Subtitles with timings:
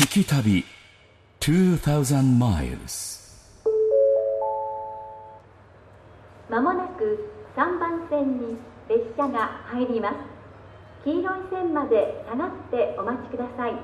[0.00, 0.64] 聞き旅
[1.40, 1.76] 2000
[2.40, 3.20] miles
[6.48, 8.56] まもなく3番線に
[8.88, 10.16] 列車が入ります。
[11.04, 13.74] 黄色い線まで下がってお待ちください。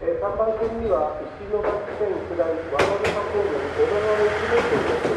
[0.00, 1.68] えー3番線には石巻
[2.00, 5.12] 線下り和歌山方面小田川一号線です。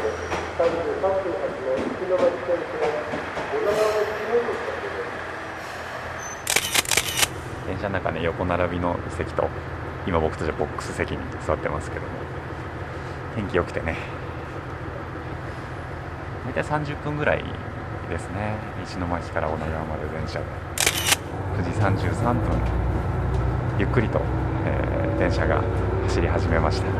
[0.52, 4.92] ので33分発の石巻線下り小田川一号線で
[7.72, 9.48] す車の中ね横並びの席と
[10.06, 12.08] 今僕たちはボックス席に座ってますけども。
[13.34, 13.96] 天気良くてね。
[16.46, 17.44] 大体30分ぐらい
[18.08, 18.54] ですね。
[18.84, 20.44] 石巻から小野川まで電車で。
[21.58, 22.42] 9時33分。
[23.78, 24.20] ゆっくりと、
[24.64, 25.62] えー電車が
[26.04, 26.92] 走り始めました乗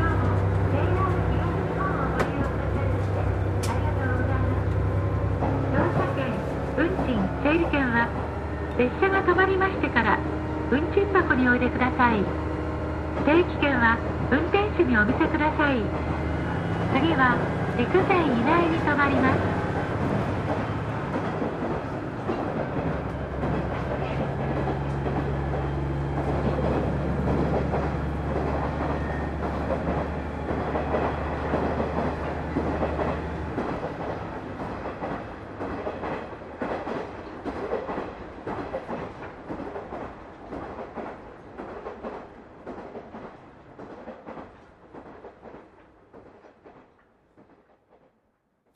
[5.93, 6.33] 車券
[6.77, 8.09] 運賃整理券は
[8.79, 10.19] 列車が止まりましてから
[10.71, 11.05] 運賃
[11.67, 12.23] てください。
[13.25, 13.99] 定期券は
[14.31, 15.83] 運転手にお見せください。
[16.93, 17.37] 次は
[17.77, 19.56] 陸前以内に停まります。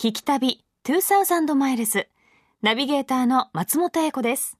[0.02, 2.08] 聞き旅2000マイルズ
[2.64, 4.58] ナビゲーターの松本英子です。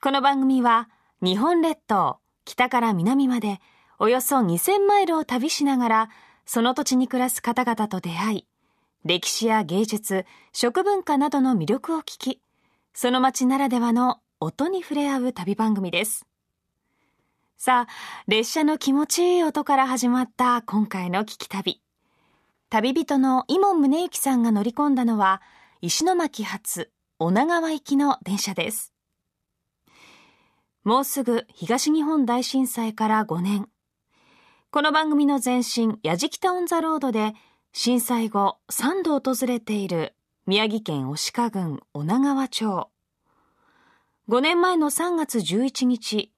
[0.00, 0.88] この番組は
[1.20, 3.60] 日本列島北から南まで
[3.98, 6.10] およそ2000マイルを旅しながら
[6.46, 8.46] その土地に暮らす方々と出会い
[9.04, 12.40] 歴史や芸術、食文化などの魅力を聞き
[12.94, 16.24] その街ならではの音に触れ合う旅番組です。
[17.58, 17.92] さあ、
[18.26, 21.83] 列車の気持ちいい音から始まった今回の聞き旅。
[22.74, 25.40] 旅人の伊門宗行さんが乗り込んだのは
[25.80, 26.90] 石巻発
[27.20, 28.92] 女川行きの電車です。
[30.82, 33.68] もうすぐ東日本大震災から5年。
[34.72, 37.34] この番組の前身やじきたオンザロードで
[37.72, 42.90] 震災後3度訪れている宮城県牡鹿郡女川町。
[44.28, 46.32] 5年前の3月11日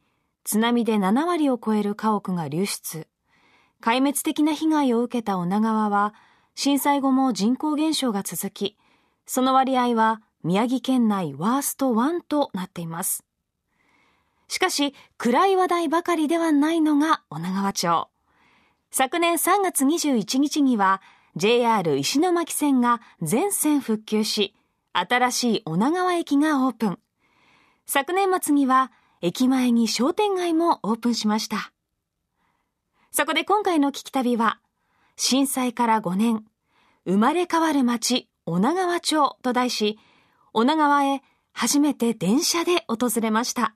[0.45, 3.09] 津波で7割を超える家屋が流出。
[3.83, 6.15] 壊滅的な被害を受けた女川は
[6.55, 8.77] 震災後も人口減少が続き
[9.27, 13.25] その割合は宮城県内ワースト1となっています。
[14.49, 18.09] しかし暗い話題ばかりではないのが女川町。
[18.93, 21.03] 昨年3月21日には
[21.35, 24.55] JR 石巻線が全線復旧し
[24.93, 26.99] 新しい女川駅がオープン。
[27.87, 31.73] 昨年末には駅前に商店街もオープンしました。
[33.17, 34.61] そこで今回の聞き旅は、
[35.17, 36.45] 震災から5年、
[37.07, 39.99] 生まれ変わる街、女川町と題し、
[40.53, 41.23] 女川へ
[41.55, 43.75] 初めて電車で訪れました。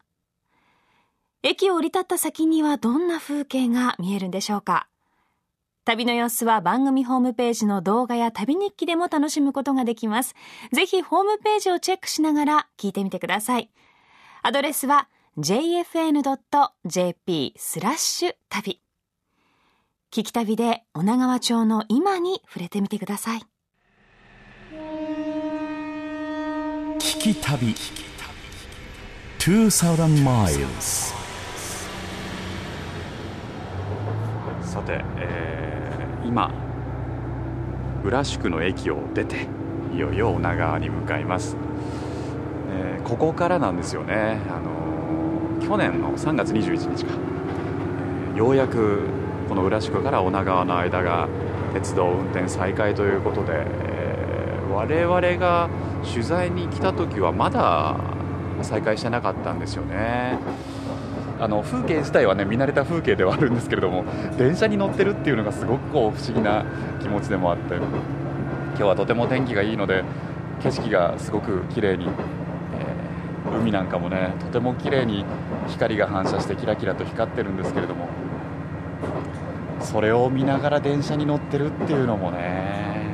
[1.43, 4.89] 駅を降り立った先にはどんな風景が見えるんでしょうか
[5.87, 10.35] 旅の様子は番組ホームページの動画や旅日記でも楽しむことができます。
[10.71, 13.71] ぜひホームページをチェックしながら聞いてみてください。
[14.43, 15.09] アドレスは
[15.39, 15.95] jfn.jp
[17.57, 18.83] スラッシュ旅。
[20.13, 23.43] 聞き旅で女川町の今に触れてみてください。
[26.99, 27.77] 聞き旅。
[29.39, 31.15] 2000 miles
[34.65, 36.53] さて、えー今
[38.05, 39.47] 浦宿の駅を出て
[39.95, 41.57] いよいよ女川に向かいます、
[42.73, 47.15] えーここからなんですよね、あのー去年の3月21日か、
[48.33, 49.20] えーようやく
[49.51, 51.29] この浦宿から女川の間が
[51.75, 55.69] 鉄道運転再開ということで、えー我々が
[56.09, 57.97] 取材に来た時はまだ
[58.63, 60.39] 再開してなかったんですよね。
[61.41, 64.05] あの風景自体はね見慣れた風景ではあるんですけれども
[64.39, 66.65] 電車に乗ってるっていうのがすごくこう不思議な
[67.01, 70.05] 気持ちでもあって今日はとても天気がいいので
[70.63, 72.11] 景色がすごく綺麗に、えー
[73.61, 75.25] 海なんかもねとても綺麗に
[75.67, 78.07] 光が反射してキラキラと光ってるんですけれども
[79.91, 83.11] それを見ながら電車に乗ってるっていうのもね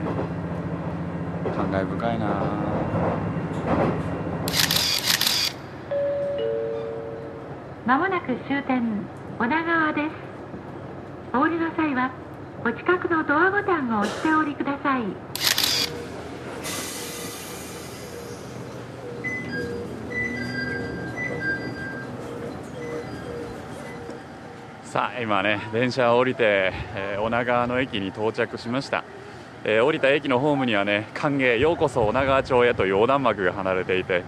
[1.56, 2.26] 感慨深いな。
[7.86, 9.06] まもなく終点
[9.38, 10.06] 女川です。
[11.32, 12.10] お降りの際は
[12.64, 15.45] お近くのドアボタンを押しておりください。
[24.96, 29.04] さあ今ね電車を降りて、え、女川の駅に到着しました、
[29.62, 34.22] えー、降りた駅のホームにはね歓迎ようこそ女川町へという横断幕が離れていてやっ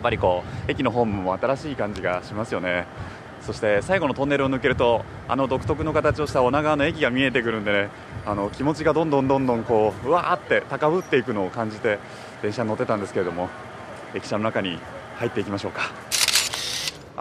[0.00, 2.86] ぱりこう駅のホームも新しい感じがしますよね。
[3.42, 7.88] そして最後のトンネルを抜けるとあの独特の形をした女川の駅が見えてくるんでね
[8.24, 11.98] あの気持ちがどんどんどんどんこううわーって高ぶっていくのを感じて
[12.42, 13.48] 電車に乗ってたんですけれども
[14.14, 14.78] 駅舎の中に
[15.16, 16.09] 入っていきましょうか。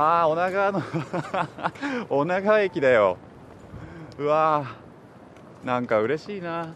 [0.01, 0.81] ああ女川の
[2.09, 3.17] 女川駅だよ。
[4.17, 6.73] うわーなんか嬉しいな。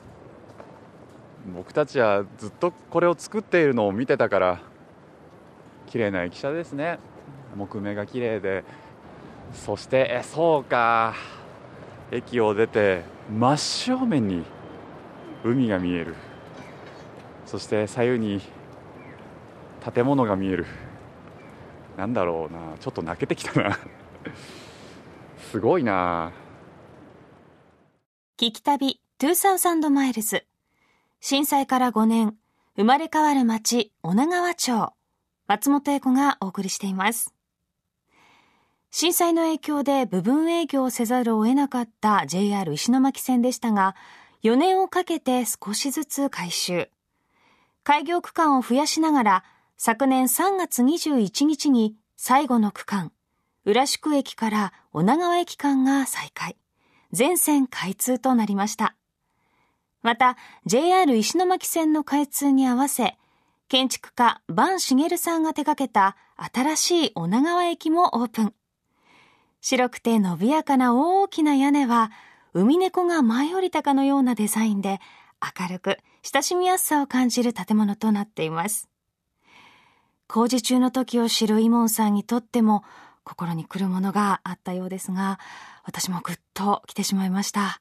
[1.56, 4.60] 僕たちはずっとこれを作っているのを見てたから
[5.88, 7.00] 綺麗な駅舎ですね。
[7.56, 8.66] 木目が綺麗で。
[9.54, 11.14] そしてえそうか。
[12.12, 14.44] 駅を出て真正面に
[15.46, 16.16] 海が見える。
[17.46, 18.42] そして左右に
[19.94, 20.66] 建物が見える。
[21.98, 23.78] なんだろうなちょっと泣けてきたな。
[25.52, 26.32] すごいな。
[28.38, 30.46] 聞き旅2000マイルズ。
[31.22, 32.36] 震災から5年
[32.76, 34.94] 生まれ変わる町女川町。
[35.48, 37.34] 松本英子がお送りしています。
[38.90, 43.96] 震災の影響で部分営業をせざるを得なかった JR 石巻線でしたが
[44.44, 46.90] 4年をかけて少しずつ改修。
[47.84, 49.44] 開業区間を増やしながら
[49.78, 53.12] 昨年3月21日に最後の区間、
[53.66, 56.58] 浦宿駅から女川駅間が再開。
[57.14, 58.96] 全線開通となりました。
[60.02, 60.36] また、
[60.66, 63.18] JR 石巻線の開通に合わせ、
[63.70, 68.54] 建築家、坂茂さんが手掛けた新しい女川駅もオープン。
[69.62, 72.12] 白くて伸びやかな大きな屋根は、
[72.54, 75.00] 海猫が舞い降りたかのようなデザインで、
[75.60, 78.90] 明るく親しみやすさを感じる建物となっています。
[80.34, 82.84] 工事中の時を知るイモンさんにとっても
[83.24, 85.38] 心に来るものがあったようですが、
[85.84, 87.80] 私もぐっと来てしまいました。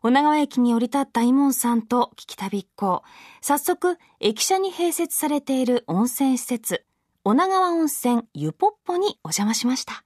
[0.00, 3.02] 女川駅に降り立ったイモンさんと聞き旅っ子。
[3.40, 6.84] 早速、駅舎に併設されている温泉施設、
[7.24, 10.04] 女川温泉ゆぽっぽにお邪魔しました。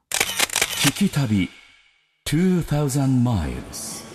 [0.86, 1.50] 聞き旅
[2.24, 4.06] 2000 miles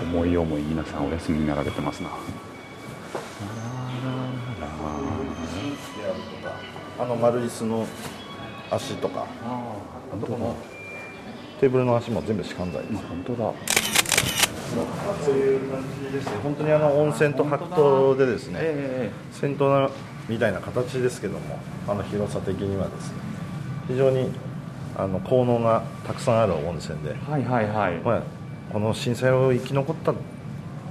[0.00, 2.08] 思い思い皆さんお休みになられてますな。
[6.98, 7.86] あの丸椅子の
[8.70, 10.56] 足とかあとこの
[11.60, 12.94] テーブルの足も全部歯間材です。
[13.06, 13.52] 本当だ。
[15.24, 16.32] そういう感じですね。
[16.42, 19.90] 本当にあの温泉と白桃でですね、えー、銭湯
[20.28, 23.18] みたいな形ですけどもあの広さ的にはですね
[23.88, 24.30] 非常に
[24.96, 27.94] あの効能がたくさんある温泉で、はいはいはい。
[27.98, 28.22] まあ、
[28.72, 30.12] この震災を生き残った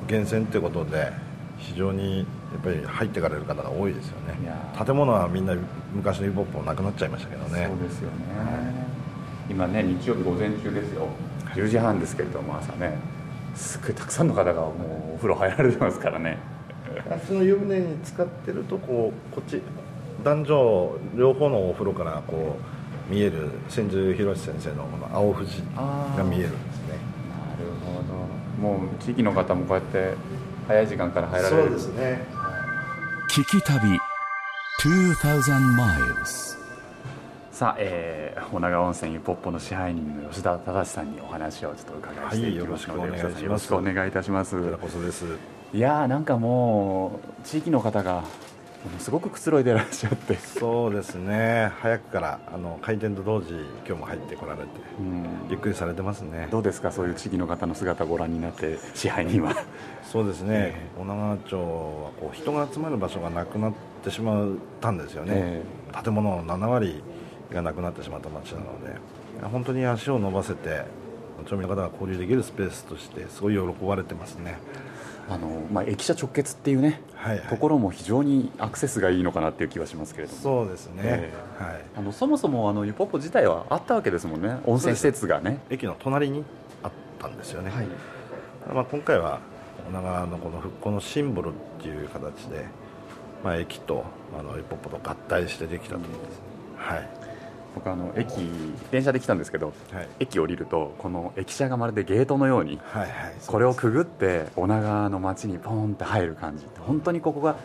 [0.08, 1.12] 源泉ということで
[1.58, 4.38] 非常にやっぱり入ってかれる方が多いですよね。
[4.86, 5.56] 建物はみんな
[5.94, 7.68] 昔のイボップもなくなっちゃいましたけどね。
[7.68, 8.16] そうですよね、
[9.50, 11.08] 今ね日曜日午前中ですよ。
[11.56, 12.98] 10時半ですけれども朝ね。
[13.56, 14.70] すっごいたくさんの方がも
[15.12, 16.38] うお風呂入られてますからね。
[17.28, 19.62] その湯船に使ってるとこうこっち
[20.24, 22.58] 男女両方のお風呂からこ
[23.10, 26.98] う見える千住博先生のこの青富士が見えるんですね。
[27.30, 28.78] なるほど。
[28.80, 30.14] もう地域の方もこうやって
[30.68, 31.64] 早い時間から入られる。
[31.64, 32.26] そうですね
[33.34, 33.98] 聞き旅
[34.84, 35.42] 2000
[35.76, 36.56] miles
[37.52, 44.56] さあ、えー、女川温泉湯ポッポの支配人の吉田忠さんにお話をちょっと伺いしていきますので、はい、よろしくお願いいたします。
[45.74, 48.24] いやーなんかもう地域の方が
[49.00, 50.36] すごくくつろいでいらっしゃって。
[50.36, 51.72] そうですね。
[51.80, 53.54] 早くからあの開店と同時
[53.88, 54.68] 今日も入ってこられて、
[55.00, 56.48] うん、ゆっくりされてますね。
[56.52, 56.92] どうですか？
[56.92, 59.56] そういう地域の方の姿をご覧になって支配人は。
[60.04, 63.74] そうですね、えー、女川町はこう人が集まる場所がなくなっ
[64.04, 67.02] てしまったんですよね、えー、建物の7割
[67.52, 69.24] がなくなってしまった町なので。
[69.42, 70.84] 本当に足を伸ばせて
[71.44, 74.60] 町民の方が交流できるスペースとしてすごい喜ばれてますね
[75.30, 80.40] あのまあ、駅舎直結っていうね、はいはい、ところも非常にアクセスがいいのかなっていう気はしますけれども。
[80.40, 84.58] そうですね、えー、はい、あのそもそもあのユポッポ自体はあったわけですもんね。
[84.66, 85.60] 温泉施設がね。
[85.70, 86.44] 駅の隣に
[86.84, 87.88] あったんですよね、はい。
[88.74, 89.40] まあ、今回は
[89.90, 91.52] 女川のこの復興のシンボルっ
[91.82, 92.66] ていう形で、
[93.44, 94.04] まあ、駅と
[94.38, 96.42] あのユポッポと合体してできたと思うんです、
[96.78, 97.33] はい
[97.76, 98.50] 僕あの駅
[98.92, 103.12] 電車で来たんですけど、はい、駅降りるとこの駅舎がまるでゲートのように、はいはい、
[103.46, 106.66] これをくぐって女川の街にポンって入る感じ。
[106.80, 107.56] 本当にここが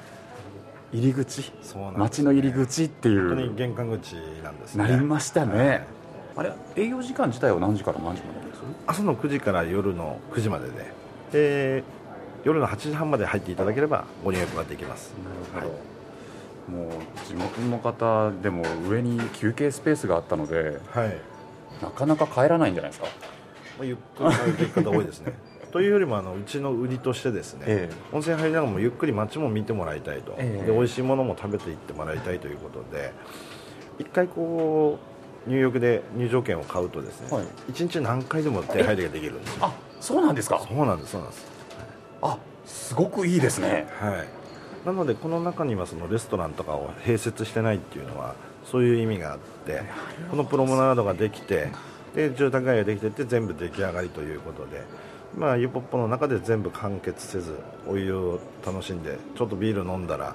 [0.92, 1.52] 入り口
[1.96, 3.28] 街、ね、の入り口っていう。
[3.28, 4.84] 本当に玄関口なんですね。
[4.84, 5.86] なりましたね、
[6.34, 8.62] はい、あれ営業時間自体は何時から何時までです？
[8.86, 10.92] 朝の9時から夜の9時までで。
[11.32, 11.84] で
[12.44, 15.12] 夜の8時半まで入っていただければご入浴ができます。
[15.54, 15.87] なるほど、はい
[16.70, 16.90] もう
[17.26, 21.16] 地元の方でも上に休憩スペースがあったのではい。
[21.82, 23.06] なかなか帰らないんじゃないですか？
[23.78, 25.32] まあゆっくり入っていく方多いですね。
[25.70, 30.66] というよりもあのうちの売りとしてですね、え温泉入りながらもゆっくり街も見てもらいたいと、ええ。
[30.66, 33.12] で美味しいものも食べていってもらいたいということで
[33.98, 34.98] 一回こ
[35.46, 37.46] う入浴で入場券を買うとですね、はい。
[37.68, 39.66] 一日何回でも手入りができるんですよ。
[39.66, 40.58] あそうなんですか？
[40.66, 41.46] そうなんですそうなんです。
[42.22, 43.86] あすごくいいですね。
[44.00, 44.37] はい
[44.84, 49.82] なのでこの中にはそのレストランとかを併設してないっていうのはそういう意味があって
[50.30, 51.68] このプロムナードができて
[52.14, 54.82] で住宅街ができてて全部出来上がりということで
[55.36, 60.34] まあユポッポの中で全部完結せずお湯を楽しんでちょっとビール飲んだら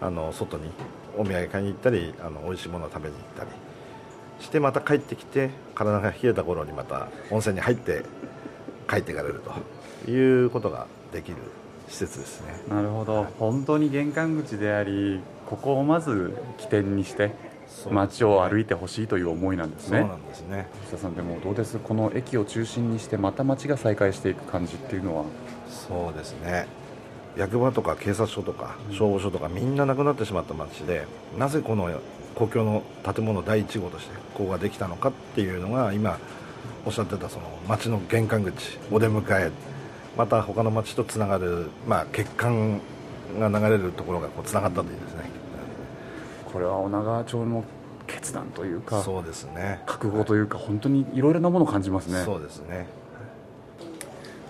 [0.00, 0.70] あの外に
[1.16, 3.50] お土産買いに行ったりあの美味しいものを食べに行ったり
[4.40, 8.02] してまた帰ってきて体が冷えた頃にまた温泉に入って
[8.88, 9.42] 帰っていかれる
[10.04, 11.38] ということができる
[11.88, 12.60] 施設ですね。
[12.68, 13.26] なるほど。
[13.38, 17.32] 本当に玄関口でありここをまず起点にして
[17.90, 20.00] 街を歩いてほしいという思いなんですね。
[20.00, 20.68] そうなんですね。
[20.96, 21.78] さんでもどうです？
[21.78, 25.24] この駅を中心にしてまた街が再開していく感じっていうのは？
[25.68, 26.66] そうですね。
[27.36, 31.06] 役場とか警察署とか消防署とかみんななくなってしまった町で
[31.38, 31.90] なぜこの
[32.34, 36.18] 公共の建物第1号としてここができたのかっていうのが今
[36.86, 39.50] おっしゃってたその町の玄関口お出迎え
[40.16, 42.80] また他の町とつながる、まあ、血管
[43.38, 45.30] が流れるところがこうつながったといいですね。
[46.52, 47.64] これは女川町の
[48.06, 49.82] 決断というかそうですね。
[49.84, 52.22] 覚悟というか本当にいろいろなものを感じますね。
[52.24, 52.86] そうですね。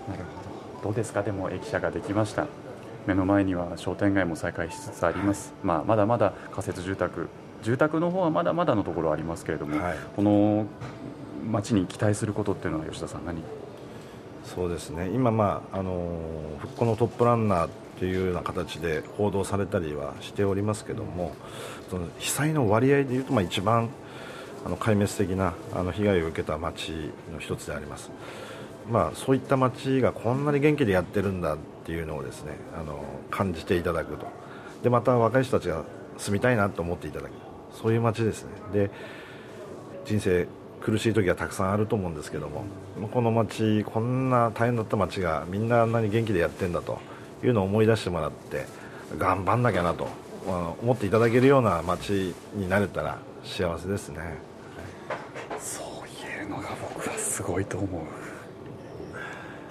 [0.07, 0.83] なるほど。
[0.83, 1.23] どうですか？
[1.23, 2.47] でも駅舎ができました。
[3.07, 7.29] 目の前には商店街も再開しつつあります、まあ、まだまだ仮設住宅。
[7.63, 9.97] 住宅の方はまだまだのところありますけれども、はい。
[10.15, 10.65] この
[11.49, 13.41] 町に期待することっていうのは吉田さん何
[14.53, 15.09] そうですね。
[15.13, 16.19] 今、まああの
[16.59, 21.35] 復興のトップランナーというような形で報道されたりはしておりますけども
[21.89, 23.89] その被災の割合でいうと、まあ、一番
[24.65, 26.91] あの壊滅的なあの被害を受けた町
[27.33, 28.11] の一つであります、
[28.89, 34.27] まあ、そういった町がこんなに元気でやってるんだっていうのをですねあの感じていただくと。
[34.83, 35.83] でまた若い人たちが
[36.17, 37.31] 住みたいなと思っていただく。
[37.73, 38.51] そういう町ですね。
[38.73, 38.91] で
[40.05, 40.47] 人生
[40.81, 42.63] 苦しい時はたくさんあると思うんですけども
[43.11, 46.99] この町こんな大変だった町がみんなあんなに元気でやってんだと
[47.43, 48.65] いうのを思い出してもらって
[49.17, 50.07] 頑張んなきゃなと
[50.81, 54.19] 思っていただけるような町になれたら幸せですね。
[55.59, 55.85] そう
[56.21, 58.01] 言えるのが僕はすごいと思う。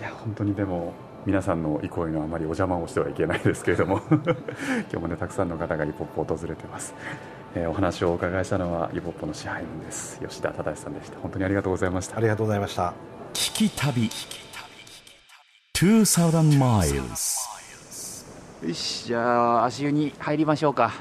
[0.00, 0.92] いや本当にでも
[1.24, 4.24] 皆さんの憩いのあまりお邪魔をしてはいけないですけれども 今
[4.90, 6.94] 日もねたくさんの方がイポップを訪れてます、
[7.58, 10.20] えーお話をお伺いしたのはイポップの支配人です。
[10.20, 11.18] 吉田忠さんでした。
[11.20, 12.18] 本当にありがとうございました。
[12.18, 12.92] ありがとうございました。
[13.32, 14.10] 聞き旅。
[15.72, 17.06] 2000 miles
[18.66, 20.92] よしじゃあ足湯に入りましょうか。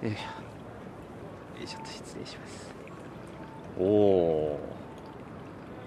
[0.00, 0.20] よいしょよ
[1.64, 2.70] いしょ失礼します。
[3.80, 4.60] おお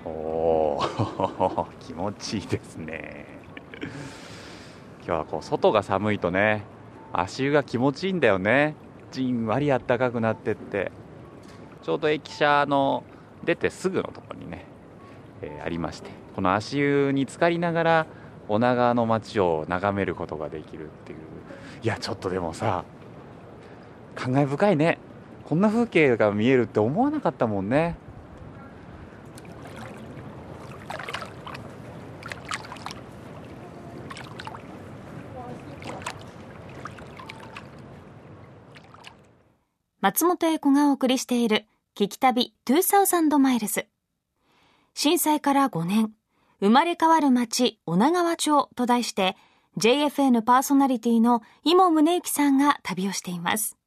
[0.03, 1.65] おー。
[1.79, 3.25] 気持ちいいですね。
[5.07, 6.65] 今日はこう外が寒いとね
[7.13, 8.75] 足湯が気持ちいいんだよね
[9.15, 10.91] じんわりあったかくなってって。
[11.83, 13.03] ちょうど駅舎の
[13.43, 14.65] 出てすぐのところにね、
[15.43, 18.07] えーありましてこの足湯に浸かりながら
[18.47, 21.19] 女川の街を眺めることができるっていう。
[21.83, 22.83] いやちょっとでもさ
[24.15, 24.97] 感慨深いね。
[25.43, 27.97] こんな風景が見えるって思わなかったもんね。
[40.05, 41.65] 松本英子がお送りしている
[41.97, 43.87] 聞き旅2000マイルズ。
[44.93, 46.13] 震災から5年、
[46.59, 49.35] 生まれ変わる街、女川町と題して、
[49.77, 53.79] JFN パーソナリティの今宗行さんが旅をしています。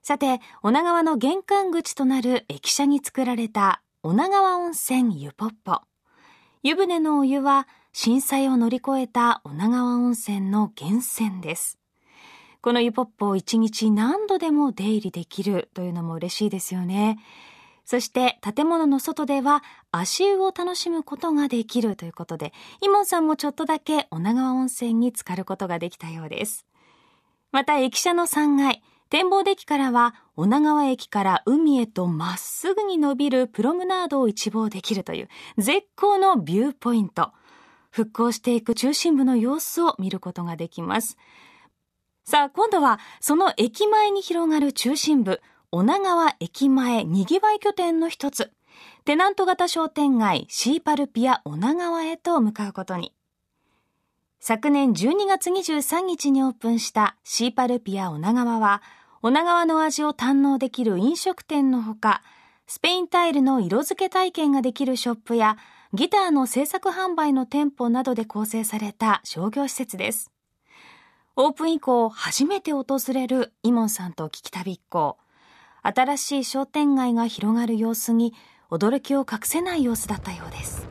[0.00, 5.82] さて、女川の玄関口となる駅舎に作られた女川温泉湯ポッポ。
[6.62, 11.78] 湯船のお湯は震災を乗り越えた女川温泉の源泉です。
[12.60, 17.18] この湯ポップを一日何度でも出入りできるというのも嬉しいですよね。
[17.84, 26.66] そして建物の外では足湯を楽しむことができるということで、イモンさんもちょっとだけ女川温泉に浸かることができたようです。
[27.50, 37.32] また駅舎の3階、展望デッキからは女川駅から海へとまっすぐに伸びるプロムナードを一望できるという絶好のビューポイント。
[37.90, 41.16] 復興していく中心部の様子を見ることができます。
[42.28, 45.40] さあ、今度はその駅前に広がる中心部、
[45.72, 48.52] 女川駅前にぎわい拠点の一つ、
[49.06, 53.14] テナント型商店街シーパルピア女川へと向かうことに。
[54.40, 58.82] 昨年12月23日にオープンしたシーパルピア女川は、
[59.22, 62.20] 女川の味を堪能できる飲食店のほか、
[62.66, 65.56] スペインタイルの色付け体験ができるショップや、
[65.94, 70.30] ギターの制作販売の店舗などで構成された商業施設です。
[71.40, 75.16] オープン以降初めて訪れるイモンさんと聞き旅一行。
[75.84, 78.34] 新しい商店街が広がる様子に
[78.72, 80.88] 驚きを隠せない様子だったようです。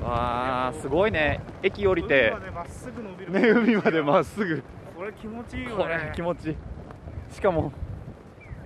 [0.00, 1.40] わあすごいね。
[1.64, 2.32] 駅降りて
[3.30, 4.62] ね海までまっすぐ。
[4.96, 6.56] これ気持ちいいよ、ね、これ気持ちいい。
[7.34, 7.72] しかも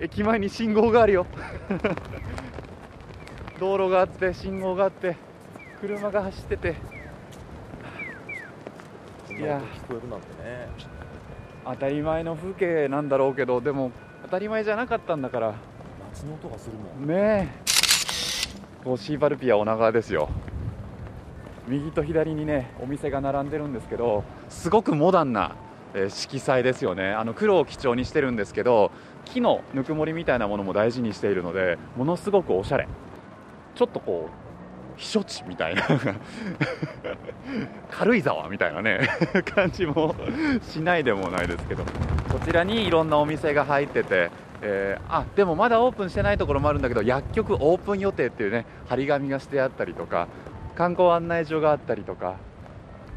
[0.00, 1.26] 駅前に信号があるよ。
[3.58, 5.16] 道路があって信号があって
[5.80, 6.76] 車が走ってて。
[9.30, 10.68] いや聞こえるなんてね
[11.64, 13.90] 当たり前の風景なんだろうけどでも
[14.22, 15.54] 当たり前じゃなかったんだから。
[16.12, 17.08] 街の音がするもん。
[17.08, 18.84] ねえ。
[18.84, 20.28] こうシーバルピア女川ですよ。
[21.66, 25.56] 右と左にねお店が並んでるんですけどすごくモダンな、
[25.94, 27.12] え色彩ですよね。
[27.12, 28.90] あの黒を基調にしてるんですけど
[29.24, 32.86] 木のぬくもりみたいなものも大事にしているのでものすごくおしゃれ。
[33.74, 34.43] ちょっとこう
[34.96, 35.82] 避暑地みたいな。
[37.90, 39.00] 軽井沢みたいなね。
[39.54, 40.14] 感じも
[40.62, 41.84] しないでもないですけど。
[41.84, 44.30] こちらにいろんなお店が入ってて、
[44.62, 50.26] えー、あでもまだオープンしてないところもあるんだけど薬局オープン予定っていうね張り紙がしてあったりとか
[50.74, 52.34] 観光案内所があったりとか。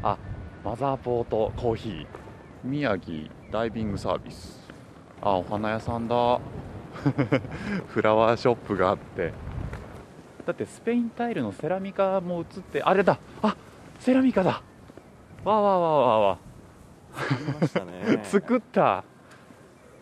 [0.02, 0.16] あ
[0.64, 2.06] マザーポートコーヒー
[2.64, 4.60] 宮城ダイビングサービス。
[5.22, 6.40] あお花屋さんだ。
[7.88, 9.32] フラワーショップがあって。
[10.48, 13.18] だってスペインタイルのセラミカも映ってあれだ。
[13.42, 13.54] あ
[14.00, 14.62] セラミカだ。
[15.44, 16.38] わわわわわ
[18.24, 19.04] 作った。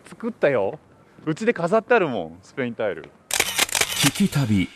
[0.05, 0.79] 作ったよ。
[1.25, 3.09] うちで飾ってあるもんスペインタイル。
[3.29, 4.69] 聞き旅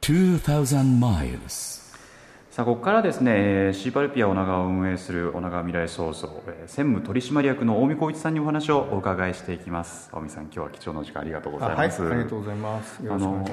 [0.00, 1.83] 2000 miles
[2.54, 10.08] さあここからですねシーパルピア女川を運営する女川未来創造専務取締役の大見光一さんにお話をお伺いしていきます。
[10.12, 12.00] 大見さん今日は貴重な時間ありがとうございます。
[12.00, 13.00] あ,、はい、ありがとうございます。
[13.00, 13.44] あの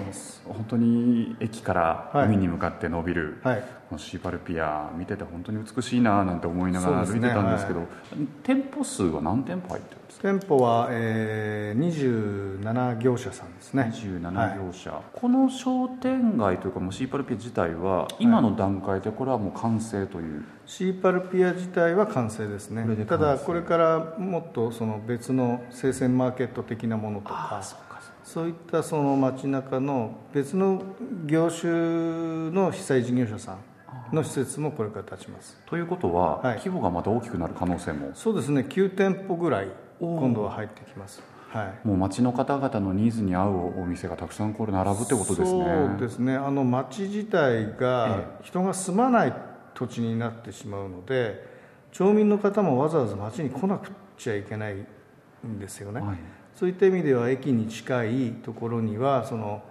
[0.46, 13.92] 本当に駅から海に向かって伸びる、はい、このシーパルピア見てて本当に美しいななんて思いながら歩いてたんですけど、ねはい、店舗数は何店舗入ってる店舗は、えー、27業者さんですね。
[13.94, 22.86] 27業者、はい、この商店街というかもうシーパルピア自体は今の段階でこれはもう完成という、シーパルピア自体は完成ですね。
[23.06, 27.62] ただこれからもっとその別の生鮮マーケット的なものとか
[28.24, 30.82] そういったその街中の別の
[31.26, 31.72] 業種
[32.52, 35.58] の被災事業者さんの施設もこれから立ちます。
[35.66, 38.12] ということは、はい、規模がまた大きくなる可能性も。
[38.14, 38.66] そうですね。
[38.68, 39.68] 9店舗ぐらい
[40.01, 41.22] 今度は入ってきます。
[41.50, 45.66] はい、もう町の方々のニーズに合うお店がたくさんこれ並ぶってことですね。
[45.98, 46.35] そうですね。
[46.35, 49.33] あの町自体が人が住まない
[49.74, 51.46] 土地になってしまうので、
[51.92, 54.75] 町民の方もわざわざ町に来なくちゃいけない
[55.46, 56.00] んですよね。
[56.00, 56.18] はい、
[56.55, 59.61] そういった意味では駅に近いところにはその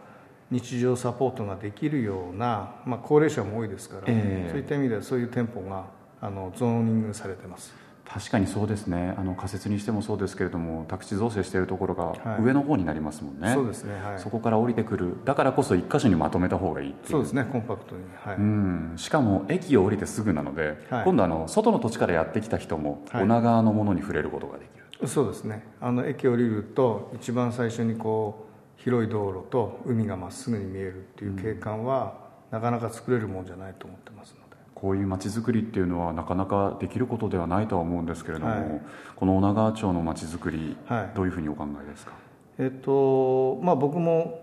[0.51, 5.87] 日常サポートができるような、まあ高齢者も多いですから、えー、そういった意味ではそういう店舗が
[6.21, 7.73] あのゾーニングされてます。
[8.13, 9.15] 確かにそうですね。
[9.17, 15.17] あの仮設にしてもそうですけれども宅地造成しているところが上の方になりますもんね、はい、そうですね、はい、そこから降りてくる。
[15.25, 18.93] だからこそ一箇所にまとめた方がいいそうですねコンパクトに、はい、うん。
[18.97, 25.65] しかも駅を降りてすぐなので、はい、今度あの外の土地からやってきた人も女川のものに触れることができる、そうですね。
[25.81, 28.47] あの駅降りると一番最初にこ
[28.79, 32.15] う広い道路と海がまっすぐに見えるっていう景観は、
[32.51, 34.35] うん、なかなか作れるもんじゃないと思ってます
[34.81, 38.81] こういう街づくりっていうのはなかなかできることではないとは思うんですけれども、はい、
[39.15, 42.13] この女川町の街づくり、はい、どういうふうにお考えですか、
[42.59, 44.41] えっとまあ、僕も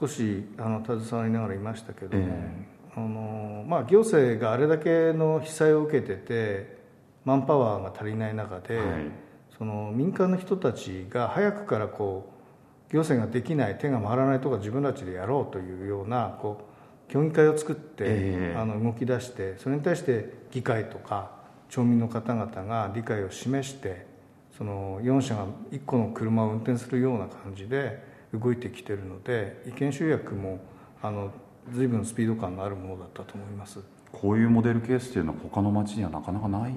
[0.00, 6.78] 少しあの携わりながらいましたけども、えー、あのまあ、行政があれだけの被災を受けてて
[7.26, 8.86] マンパワーが足りない中で、はい、
[9.58, 12.32] その民間の人たちが早くからこ
[12.90, 16.75] う行政ができない手が回らないとか自分たちでやろうというようなこう
[17.08, 21.30] 協議会を作って、えー、あの動き出してそれに対して議会とか
[21.68, 24.06] 町民の方々が理解を示して
[24.56, 30.60] その4社が1個の車を運転するような感じで動いてきてるので意見集約も
[31.02, 31.30] あの
[31.72, 33.80] 随分スピード感のあるものだったと思います。
[34.12, 36.72] こういうモデルケースっていうのは他の町にはなかなかない。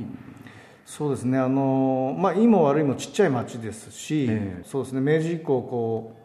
[0.86, 1.38] そうですね。
[1.38, 5.02] あの、まあ、いいも悪いもちっちゃい町ですし、えー、そうですね。
[5.02, 6.18] 明治以降こ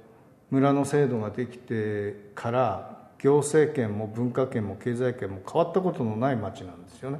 [0.50, 2.93] う村の制度ができてから
[3.24, 7.18] 行政権も文化圏も経済圏も変わったことのない町なんですよね。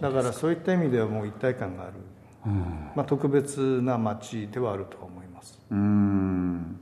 [0.00, 1.92] だからそういった意味ではもう一体感がある、
[2.46, 5.56] うん、まあ、特別な町ではあると思います。
[5.70, 6.80] うん。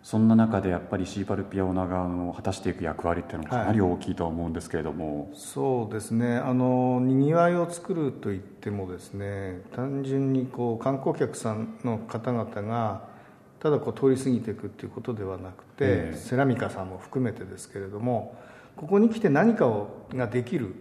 [0.00, 6.36] そんな中でやっぱりシーパルピアオナガの果たしていく役割っていうのはかなり大きいとは思うんですけれども、はい、そうですね。
[6.36, 13.15] あのにぎわいを作るといってもですね単純にこう観光客さんの方々が
[13.60, 18.36] ただこう通り過ぎていくっていうことではなくて、えー、セラミカさんも含めてですけれども
[18.76, 20.74] ここに来て何かをができる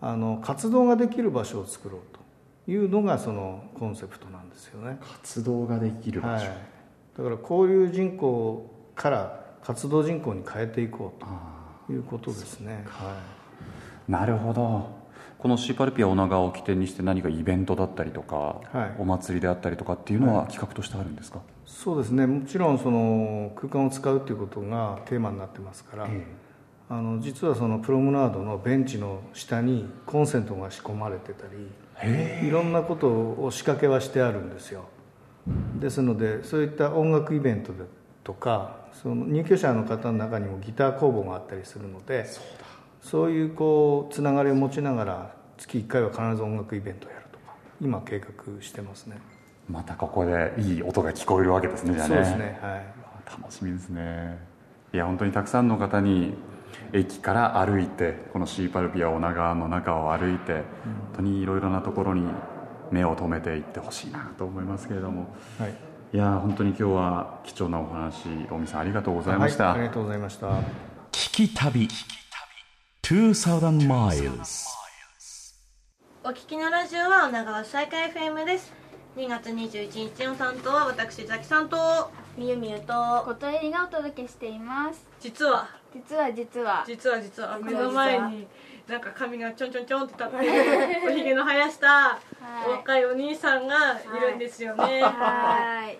[0.00, 4.98] あの活動ができる場所を作ろうというのがそのコンセプトなんですよね。
[5.00, 6.56] 活動ができる場所、はい。
[7.16, 13.16] だから交流人口から活動人口に変えていこうということですね、は
[14.08, 14.97] い、なるほど
[15.38, 22.26] このシーパルピア女川を起点にして何かイベントだったりとか、はい、お祭りであったりとかっていうのは企画としてあるんですか、はい、そうですね。
[22.26, 34.86] もちろんその空間を使うということがテーマになってますから、えー、あの実はそのプロムナードのベンチの下にコンセントが仕込まれてたりいろんなことを仕掛けはしてあるんですよ。
[35.78, 37.72] ですのでそういった音楽イベント
[38.24, 42.44] とかその入居者の方の中にもギター工房があったりするのでそう
[43.30, 49.18] いうこうつながりを持ちながら月1回は必ず音楽イベントをやるとか今計画してますね。
[49.68, 52.14] またここでいい音が聞こえるわけですねじゃあね。
[52.14, 52.86] そうですねはい。
[53.40, 54.38] 楽しみですね。
[54.94, 56.34] いや本当にたくさんの方に
[56.92, 60.62] 駅から歩いてこのシーパルピア女川の中を歩いて、本
[61.16, 62.26] 当にいろいろなところに
[62.90, 65.26] 目を留めていってほしいなと思いますけれども、
[65.58, 65.74] はい、
[66.14, 70.46] いや本当に今日は貴重なお話大見さんありがとうございました、はい、ありがとうございました。
[71.12, 71.88] 聞き旅
[73.10, 74.66] 2000 miles.
[76.22, 78.70] お聞きのラジオは女川再開 FM です。
[79.16, 82.10] 2月21日の担当は私ザキさんと。
[82.36, 82.92] みゆみゆと。
[83.24, 85.06] 琴恵里がお届けしています。
[85.20, 85.70] 実は。
[85.94, 86.84] 実は実は。
[86.86, 87.58] 実は実は。
[87.58, 88.46] 目の前に
[88.86, 92.20] なんか髪がちょんちょんちょんって立っておひげの生やした
[92.68, 95.00] 若いお兄さんがいるんですよね。
[95.02, 95.98] はい。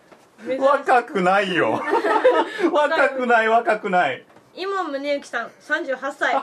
[0.60, 1.80] 若くないよ。
[2.70, 4.26] 若くない若くない
[4.58, 6.34] 今宗行さん38歳。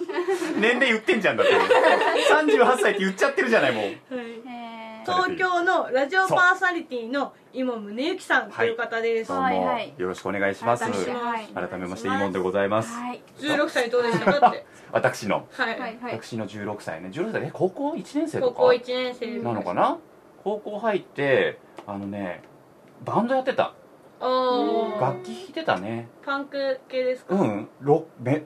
[0.58, 1.52] 年齢言ってんじゃんだって。
[1.52, 3.98] 38歳って言っちゃってるじゃないもう、はい。
[5.04, 14.66] 東京のラジオパーソナリティの今宗行さんという方です、はい、どうもよろしくお願いします、はい、改めましていいもんでございます、はい、16歳どうでしたかって。
[14.92, 17.10] 私の、はい、私の16歳ね。
[17.12, 18.54] 16歳で高校1年生とか？
[18.54, 19.98] 高校1年生なのかな？
[20.44, 22.42] 高校入ってあのね
[23.04, 23.74] バンドやってた
[24.20, 26.08] 楽器弾いてたね。
[26.24, 27.34] パンク系ですか？
[27.34, 27.68] うん。
[27.80, 28.44] ロメ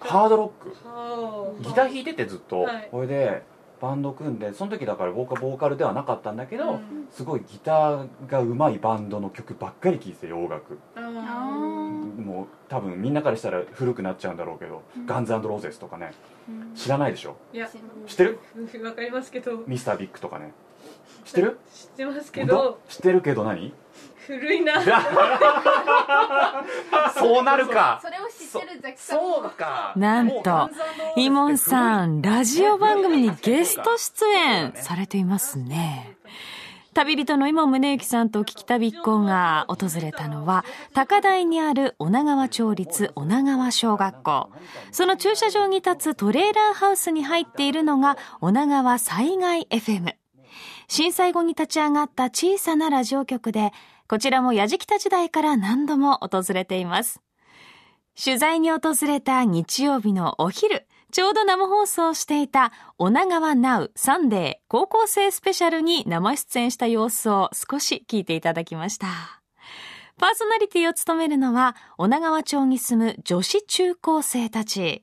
[0.00, 1.62] ハードロック。
[1.62, 3.42] ギター弾いててずっと、これで
[3.80, 10.78] バンド組んでその時だから僕はボーカルではなかったんだけど、うん、すごいギターがうまいバンドの曲ばっかり聴いて洋楽。
[10.96, 16.12] もう多分みんなからしたら古くなっちゃうんだろうけど、うん、ガンズローゼスとかね、
[16.48, 17.36] うん、知らないでしょ？
[17.52, 17.68] いや。
[18.06, 18.38] 知ってる？
[18.84, 19.58] わかりますけど。
[19.66, 20.52] ミスタービッグとかね。
[21.24, 21.58] 知ってる？
[21.72, 22.78] 知ってますけど。
[22.88, 23.74] 知ってるけど何？
[24.26, 24.74] 古いな。
[27.16, 28.00] そうなるか。
[28.02, 29.92] それを知ってるザキさんそうか。
[29.96, 30.70] なんと
[31.16, 36.16] イモンさんラジオ番組にゲスト出演されていますね。
[36.94, 44.50] 旅人の今宗行さんと聞き旅一行が訪れたのは高台にある女川町立女川小学校。
[44.92, 50.14] その駐車場に立つトレーラーハウスに入っているのが女川災害 FM
[50.88, 53.72] 震災後に立ち上がった小さなラジオ局で
[54.06, 57.20] こちらも矢敷田時代から何度も訪れています。
[58.22, 69.06] 取材に訪れた日曜日のお昼、ちょうど生放送していた、女川ナウサンデー高校生スペシャルに生出演した様子を少し聞いていただきました。
[70.18, 75.02] パーソナリティを務めるのは、女川町に住む女子中高生たち。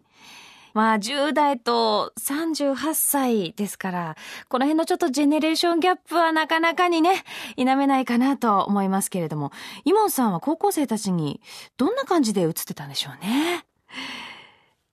[0.74, 4.16] まあ、10代と38歳ですから、
[4.50, 7.24] この辺のちょっとジェネレーションギャップはなかなかにね、
[7.56, 9.52] 否めないかなと思いますけれども、
[9.84, 11.42] イモンさんは高校生たちに
[11.78, 13.66] どんな感じで映ってたんでしょうね？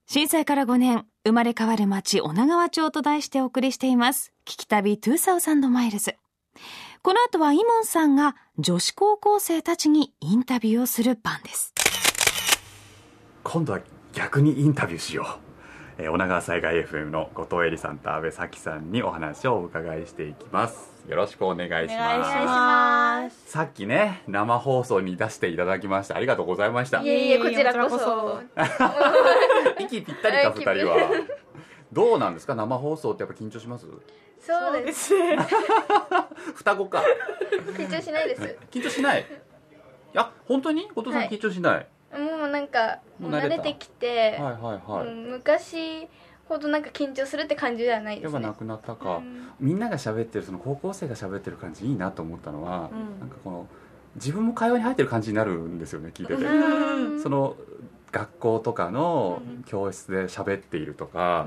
[0.06, 4.32] 震災から5年、生まれ変わる街、女川町と題してお送りしています。
[4.46, 6.16] 聞き旅2000マイルズ。
[7.02, 11.74] この後はイモンさんが女子高校生たちにインタビューをする番です。
[13.44, 13.80] 今度は
[14.12, 15.47] 逆にインタビューしよう。
[15.98, 20.92] えー、女川災害 FM の後藤恵里さんと安部咲さんにお話をお伺いしていきます。
[21.08, 23.50] よろしくお願いします。
[23.50, 27.00] さっきね生放送に出していただきましてありがとうございました。
[27.02, 28.40] いえいえこちらこそ。
[29.80, 30.96] 息ぴったりか 二人は。
[31.92, 32.54] どうなんですか？
[32.54, 33.86] 生放送ってやっぱ緊張します？
[34.40, 35.14] そうです。
[36.54, 37.02] 双子か。
[37.76, 38.56] 緊張しないです。
[38.70, 39.22] 緊張しない？
[39.22, 39.24] い
[40.12, 40.88] や本当に？
[40.94, 41.86] 後藤さん緊張しない、はい？
[42.12, 46.08] もうなんか慣れてきて、はいはいはい、昔
[46.48, 53.66] ほどなんか緊張するって感じではないです、ね、なくなったか、うん、みんなが喋ってるその高校生が喋ってる感じいいなと思ったのは、うん、なんかこの
[54.16, 56.44] 自分も会話に入ってる感じになるんですよね聞いてて。
[56.44, 57.22] うん。
[57.22, 57.56] その
[58.10, 61.46] 学校とかの教室で喋っているとか、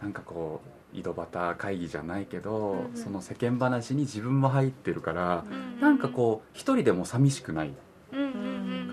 [0.00, 0.62] なんかこ
[0.94, 5.44] う井戸端会議じゃないけど、その世間話に自分も入ってるから、
[5.80, 7.74] なんかこう一人でも寂しくない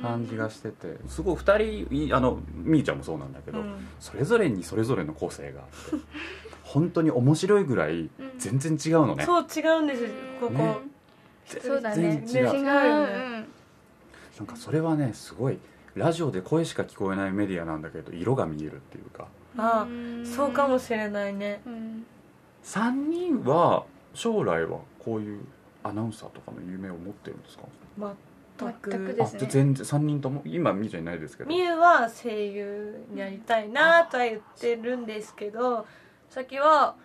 [0.01, 0.97] 感じがしてて。
[1.07, 3.87] すごい2人いあのみーちゃんもそうなんだけど、うん。
[3.99, 5.67] それぞれにそれぞれの個性があっ
[5.99, 6.05] て
[6.63, 10.05] 本当に面白いぐらい全然違うのね、そう違うんです
[10.39, 10.77] ここ、ね。
[11.45, 12.23] そうだね。
[12.25, 12.59] 全然違う。
[12.59, 13.47] 違うよね。
[14.37, 15.57] なんかそれはねすごい
[15.95, 19.27] ラジオで声しか聞こえないメディアなんだけど色が見えるっていうか。
[19.57, 19.85] あ
[20.23, 21.61] そうかもしれないね、
[22.63, 25.41] 3人は将来はこういう
[25.83, 27.63] アナウンサーとかの夢を持ってるんですか？
[28.59, 29.47] 全くですね。
[29.49, 31.49] 全然3人とも今みーちゃんいないですけど。
[31.49, 35.85] みゆは声優になりたいなとは言ってるんですけど
[36.29, 36.95] さっきは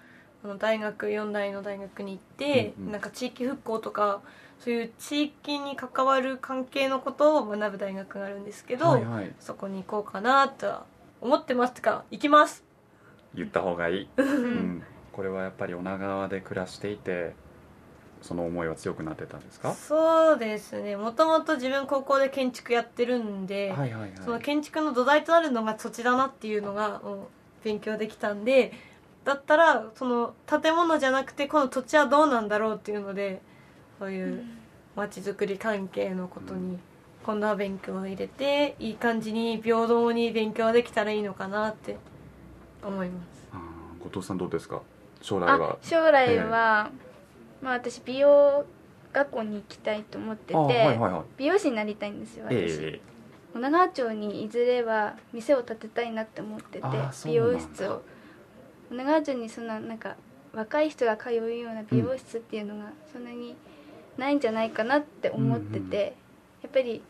[0.45, 2.93] あの大学4大の大学に行って、うんうん。
[2.93, 4.21] なんか地域復興とか
[4.59, 9.33] そういう地域に関わる関係のことを学ぶ大学があるんですけど、はいはい。
[9.41, 10.87] そこに行こうかなとは
[11.21, 11.81] 思ってます。
[11.81, 12.65] か行きます。
[13.35, 17.35] 言った方がいい、うん、これはやっぱり女川で暮らしていて
[18.25, 19.75] その思いは強くなってたんですか？
[19.75, 20.97] そうですね。
[20.97, 24.13] もともと自分高校で建築やってるんで、はいはいはい。
[24.25, 27.03] その建築の土台となるのが土地だなっていうのが
[27.63, 28.73] 勉強できたんで
[29.25, 33.43] だったらその建物じゃなくてこの土地はどうなんだろうっていうので
[33.99, 34.43] そういう
[34.97, 36.79] 街づくり関係のことに
[37.25, 41.97] 今度は勉強を入れていい感じに平等に勉強できたらいいのかなって
[42.83, 43.25] 思います。
[44.03, 44.83] 後藤さんどうですか？
[45.23, 46.91] 将来あは将来は、
[47.65, 48.65] まあ私美容
[49.13, 51.23] 学校に行きたいと思ってて、あはいはいはい。
[51.39, 53.01] 美容師になりたいんですよ私、え
[53.55, 56.87] 女川町にいずれは店を建てたいなって思ってて
[57.25, 58.03] 美容室を。
[58.91, 60.17] 女川町にそんななんか
[60.53, 63.57] 若い人が通うような美容室っていうのがそんなに
[64.19, 66.13] ないんじゃないかなって思ってて、うんうん
[66.65, 67.03] やっぱり、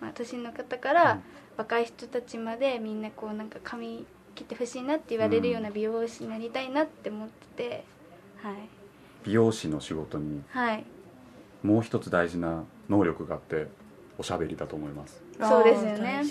[0.00, 1.20] まあ、年の方から
[1.56, 7.84] 若い人たちまでみんなこうなんか髪切ってほしいなって言われるような美容師になりたいなって思ってて、
[8.40, 8.54] はい
[9.24, 10.84] 美容師の仕事にはい。
[11.62, 13.68] もう一つ大事な能力があって
[14.18, 15.22] おしゃべりだと思います。
[15.40, 16.22] そうですよね。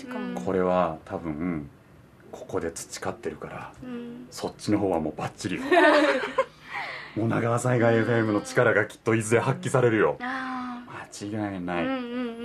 [0.44, 1.68] これは多分
[2.30, 4.26] ここで培ってるからうん。
[4.30, 5.62] そっちの方はもうバッチリよ。
[7.16, 10.16] もう長川災害 FM の力がきっといずれ発揮されるよ。
[10.20, 10.82] あ
[11.20, 11.98] 間違いない、あうんうんう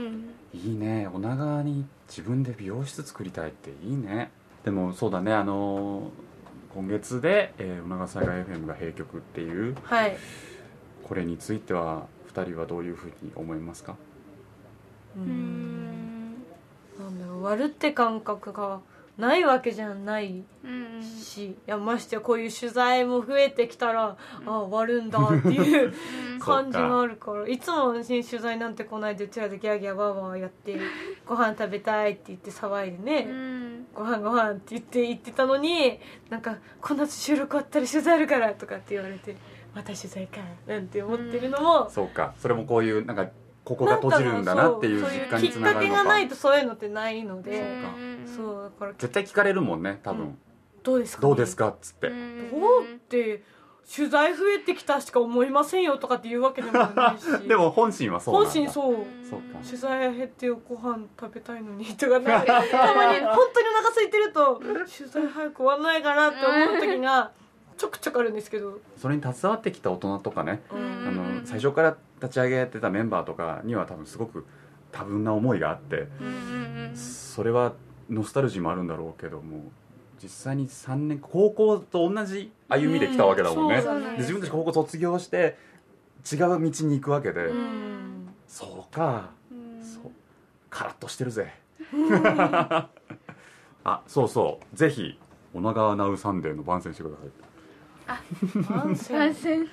[0.10, 0.30] ん。
[0.54, 1.08] いいね。
[1.14, 4.32] 女川に自分で美容室作りたいっていいね。
[4.66, 5.34] でもそうだね。
[5.34, 6.37] あのー
[6.74, 10.18] 今月で、えー、女川災害 FM が閉局っていうはい。
[11.04, 13.96] これについては2人はどういうふうに思いますか？
[15.16, 15.26] ううん。
[15.26, 16.34] ん
[17.00, 18.80] なんだろう割るって感覚が
[19.18, 21.02] ないわけじゃないうんうん。
[21.02, 25.94] しいやましてやこういう取材も増えてきたら、ああ割るんだっていう
[26.40, 30.80] 感じがあるからいつも、ね、取材なんて来ないでうちらでギャーギャーワーワーやって
[31.26, 33.57] ご飯食べたいって言って騒いでね、うん
[33.98, 39.36] ご飯ご飯って言って言ってたのになんかこの後収録あったら取材あるからとかって言われて
[39.74, 42.36] また取材かなんて思ってるのも、そうか。
[42.40, 43.28] それもこういうなんか
[43.64, 50.38] ここが閉じるんだなっていう実感につきっかながるのかけがないとそういうのってないので、うんそうだから絶対聞かれるもんね多分、うん
[50.84, 52.16] どうですか、どうですかっつって、どう
[52.96, 53.44] って
[53.90, 57.26] 取材増えてきたしか思いませんよとかって言うわけでもないし。
[57.48, 58.96] でも本心はそう本心そう。
[59.30, 59.60] そうか。
[59.66, 67.32] 取材減ってご飯食べたいのにとかなんかたまに本当にお腹空いてると取材早く終わらないかなって思う時が
[67.78, 71.08] ちょくちょくあるんですけど、それに携わってきた大人とかね、うん。
[71.08, 74.46] あの最初から立ち上げてたメンバーとかには多分すごく
[74.92, 76.08] 多分な思いがあって、
[76.96, 77.74] それは
[78.10, 79.72] ノスタルジーもあるんだろうけども
[80.22, 85.58] 実際に3年高校と同じ歩みで来たわけだもんね,、うんで自分たち高校卒業して
[86.32, 88.30] 違う道に行くわけで、うん。
[88.48, 89.30] そうか、
[89.82, 90.12] そう。
[90.70, 91.54] カラッとしてるぜ。
[93.84, 94.76] あそうそう。
[94.76, 95.18] ぜひ
[95.54, 97.30] 「女川ナウサンデー」の番宣してください。
[98.64, 99.68] 番宣番宣？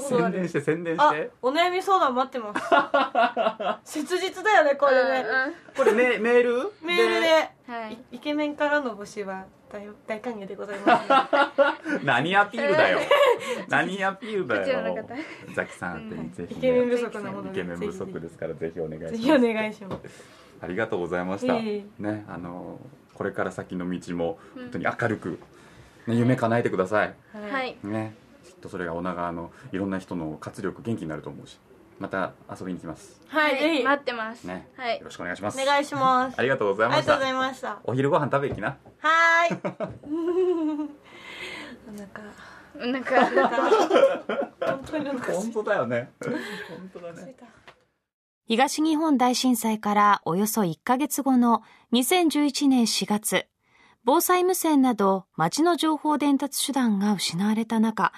[0.00, 2.54] 宣伝して宣伝しあてお悩み相談待ってま
[3.84, 3.84] す。
[4.02, 5.26] 切実だよねこれね。
[5.76, 6.72] これメメール？
[6.82, 7.50] メールで。
[7.66, 7.98] はい。
[8.12, 11.08] イケメンからの募集は大大歓迎でございます。
[12.06, 13.00] 何アピールだよ。
[13.68, 14.94] 何アピールだよ。
[14.94, 15.14] 方
[15.52, 19.16] ザキさんってぜひ、イケメン不足なものイでケメン不足ですからぜひお願いします。
[19.16, 20.34] ぜひお願いします。
[20.60, 22.80] ありがとうございました、ねあの
[23.14, 25.38] これから先の道も本当に明るく、
[26.08, 27.76] ね、夢叶えてください、はい。
[27.84, 31.58] ねきっとそれが女川のいろんな人の活力元気になると思うし
[31.98, 33.20] また遊びに来ます。
[33.28, 33.84] はい、ぜひ。
[33.84, 34.44] 待ってます。
[34.44, 34.98] ねはい。
[34.98, 35.60] よろしくお願いします。
[35.60, 36.38] お願いします。
[36.38, 37.14] ありがとうございました。
[37.14, 37.78] ありがとうございました。
[37.84, 38.76] お昼ご飯食べ行きな。
[38.98, 39.54] はー
[42.90, 42.90] い。
[42.90, 43.56] なんかなんか
[44.60, 45.20] 本当にお腹。
[45.20, 46.10] 空い本当だよね。
[46.20, 47.46] 本当だねた。
[48.46, 53.46] 東日本大震災からおよそ1ヶ月後の2011年4月、
[54.04, 58.12] 防災無線など街の情報伝達手段が失われた中、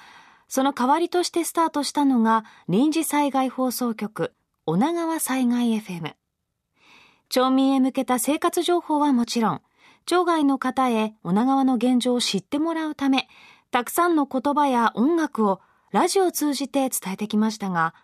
[0.49, 4.33] その代わりとしてスタートしたのが臨時災害放送局、
[4.65, 6.15] 女川災害 FM。
[7.29, 9.63] 町民へ向けた生活情報はもちろん、
[10.07, 13.29] 町外の方へ女川の現状を知ってもらうため、
[13.71, 17.95] たくさんの言葉や音楽をラジオを通じて伝えてきましたが、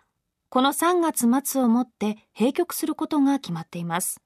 [0.49, 4.21] この3月末をもって閉局することが決まっています。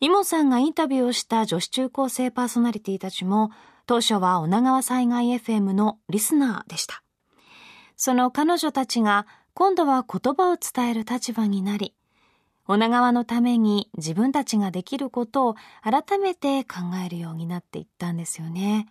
[0.00, 3.50] イモさんがインタビューをした女子中高生パーソナリティたちも、
[3.86, 7.02] 当初は女川災害 FM のリスナーでした。
[7.96, 11.94] その彼女たちが今度は言葉を伝える立場になり、
[12.66, 18.88] 女川のために自分たちができることを改めて考えるようになっていったんですよね。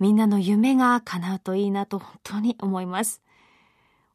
[0.00, 3.20] みんなの夢が叶うといいなと本当に思います。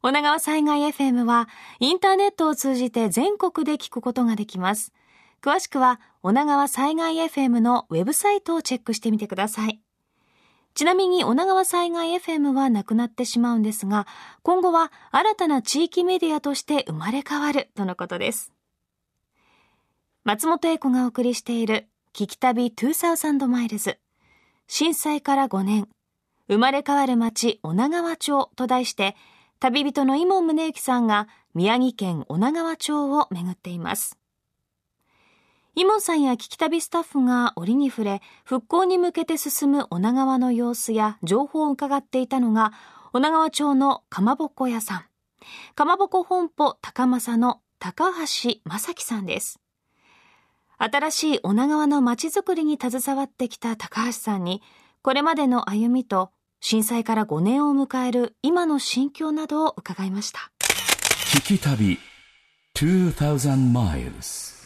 [0.02, 1.48] 女川災害 FM は
[1.80, 4.92] インターネットを通じて全国で聞くことができます。
[5.40, 9.80] 詳しくは女川災害 FM のウェブサイトをチェックしてみてください。
[10.74, 14.06] ちなみに女川災害 FM はなくなってしまうんですが、
[14.42, 18.52] 今後は新たな地域メディアとして生まれ変わるとのことです。
[20.24, 23.98] 松本英子がお送りしている聞き旅2000マイルズ。
[24.66, 25.88] 震災から5年、
[26.46, 29.16] 生まれ変わる街女川町と題して、
[29.60, 34.17] 旅人の伊門宗行さんが宮城県女川町を巡っています。
[35.78, 42.72] 伊門さんや聞き旅スタッフが折に触れ、復興に向けて進む女川の様子や情報を伺っていたのが、
[43.12, 45.04] 女川町のかまぼこ屋さん。
[45.76, 49.60] かまぼこ本舗高政の高橋正樹さんです。
[50.78, 54.62] 新しい女川の街づくりに携わってきた高橋さんに、
[55.02, 60.50] これまでの歩みと震災から5年を迎える今の心境などを伺いました。
[61.36, 62.00] 聞き旅
[62.74, 64.57] 2000 miles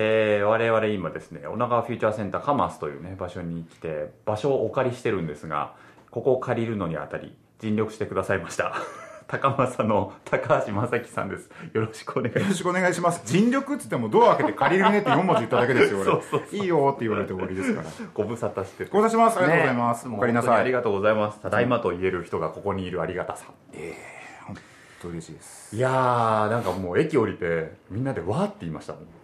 [0.00, 5.74] えー、我々今ですね女川フューチャーセンターカマスというね場所に来て場所をお借りしてるんですが
[6.12, 8.76] ここを借りるのにあたり尽力してくださいました
[9.26, 11.50] 高政の高橋正樹さんです。
[11.74, 12.42] よろしくお願いします。
[12.44, 13.20] よろしくお願いします。
[13.26, 16.04] 尽力っつってもドア開けて借りるねって4文字言っただけですよ、 俺。
[16.12, 17.88] そうそういいよって言われて終わりですから。
[18.14, 19.38] ご無沙汰してご無沙汰します。
[19.38, 20.08] ありがとうございます。
[20.08, 20.60] ね、おかえりなさい。
[20.60, 21.40] ありがとうございます。
[21.40, 23.48] ただいまと言える人がここにいるありがたさ。
[23.74, 24.56] ええー、本
[25.02, 25.76] 当嬉しいです。
[25.76, 29.17] いやー、なんかもう駅降りて、みんなでわーって言いましたもん。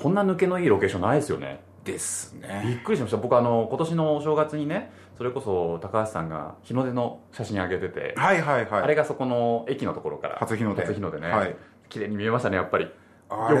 [0.00, 1.60] こんな抜けのいいロケーションないですよね。
[1.84, 2.62] ですね。
[2.66, 3.18] びっくりしました。
[3.18, 10.80] 僕あの、今年のお正月にね、それこそ高橋さんが日の出の写真上げてて、はいはいはい、あれがそこの駅のところから初日の出。
[10.82, 11.54] 初日の出ね、はい、
[11.90, 12.84] 綺麗に見えましたねやっぱり。
[12.84, 12.90] よ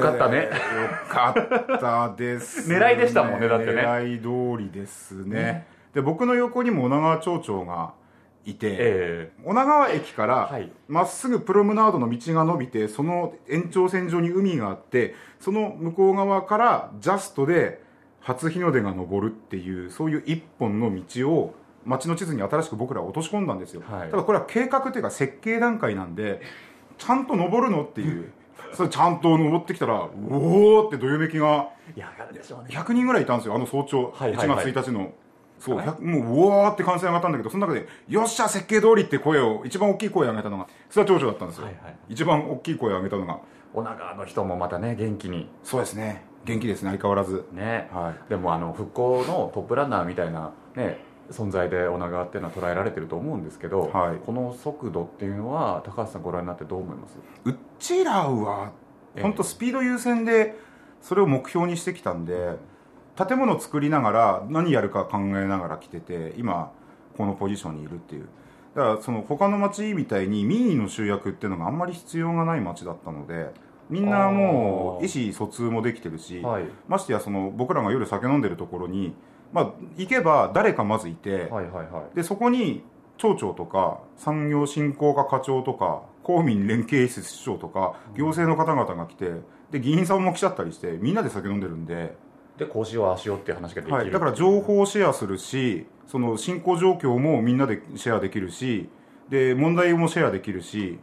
[0.00, 0.44] かったね。
[0.44, 0.50] よ
[1.10, 2.78] かったですね。
[2.80, 3.82] 狙いでしたもんねだってね。
[3.82, 7.92] 狙い通りですね、ね、で僕の横にも女川町長が
[8.46, 17.82] いて、えー、女川駅からま、っすぐプロムナードの道が伸びてその延長線上に海があってその向こう側からジャストで
[18.20, 26.40] 初日の出が昇るっていうそういう一本の道を街の地図に新しく僕ら落とし込んだんですよ、はい、ただこれは計画というか設計段階なんで
[26.98, 28.32] ちゃんと登るのっていう
[28.72, 31.70] それちゃんと登ってきたらうおーってどよめきが
[32.68, 35.12] 100人ぐらいいたんですよあの早朝、1月1日の。
[35.60, 41.66] そう、もう、うわーって歓声上がったんだけど、その中で、よっしゃ、設計通りって声を、一番大きい声を上げたのが、それは町長だったんですよ。
[41.66, 43.38] はいはい、一番大きい声を上げたのが。
[43.72, 45.48] 女川の人もまたね、元気に。
[45.62, 46.24] そうですね。
[46.44, 47.46] 元気ですね、相変わらず。
[47.52, 47.88] ね。
[47.92, 48.30] はい。
[48.30, 50.98] でも、あの、復興のトップランナーみたいな、ね、
[51.30, 57.18] 存在で女川っていうのは捉えられてると思うんですけど、はい、この速度っていうのは高橋さんご覧になってどう思います？
[57.44, 58.72] うちらは
[59.22, 60.56] 本当スピード優先で
[61.00, 62.56] それを目標にしてきたんで
[63.26, 66.72] 建物を作りながら何やるか考えながら来てて今
[67.16, 68.28] このポジションにいるっていう。
[68.74, 73.50] だからその他の町みたいに民意の集約っていうのがあんまり必要がない町だったので
[73.88, 79.12] みんなもう意思疎通もできてるし、はい、ましてやその僕らが夜酒飲んでるところに
[79.52, 82.82] まあ、行けば誰かまずいて、はいはいはい、でそこに
[83.18, 89.32] 町長とか産業振興課課長とか公民連携室室長とか行政の方々が来て
[89.70, 92.16] で議員さんも来ちゃったりしてみんなで酒飲んでるんで
[92.60, 98.88] でこうしようああしようっていう話ができる、はい、だから情報をシェアするしその進行状況もみんなでシェアできるし
[99.28, 101.00] で問題もシェアできるし。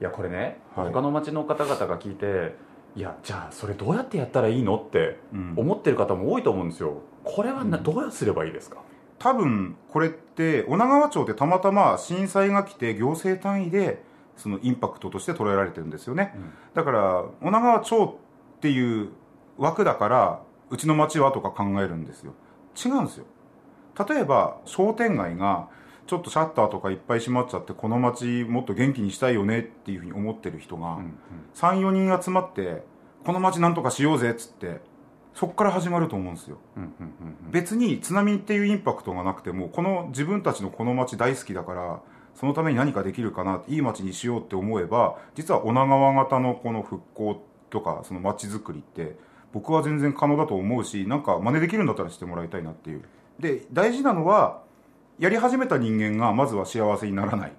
[0.00, 2.54] いやこれね、はい、他の町の方々が聞いて
[2.94, 5.18] いやじゃあそれどうやってやったらいいのって
[5.56, 7.02] 思ってる方も多いと思うんですよ。
[7.24, 8.78] これはな、どうすればいいですか？
[9.18, 14.04] 多分これって女川町ってたまたま震災が来て行政単位で
[14.36, 18.20] そのインパクトとして捉えられてるんですよね、うん、だから女川町
[18.56, 19.08] っていう
[19.56, 22.34] 枠だからうちの町はとか考えるんですよ。
[22.76, 23.24] 違うんですよ。
[24.08, 25.68] 例えば商店街が
[26.06, 30.98] ちょっとシャッターとかいっぱい閉まっちゃってこの街もっと元気にしたいよねっていうふうに思ってる人が
[31.54, 32.82] 34人集まって
[33.24, 34.80] この街なんとかしようぜっつって
[35.34, 36.58] そこから始まると思うんですよ、
[37.52, 42.00] 別に津波っていうインパクトがなくてもこの自分たちのこの街大好きだから
[42.34, 49.16] そのために何かできるかないい街にしようって思えば実は女川型のこの復興とかその街づくりって
[49.52, 53.02] 僕は全然可能だと思うしなんか真似できるんだったらしてもらいたいなっていう。
[53.38, 54.62] で大事なのは
[55.18, 57.52] やり始めた人間がまずは幸せにならない。